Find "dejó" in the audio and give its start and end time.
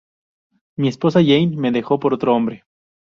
1.71-1.99